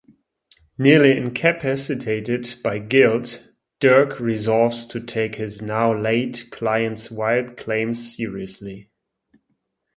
[0.79, 8.89] Nearly incapacitated by guilt, Dirk resolves to take his now-late client's wild claims seriously.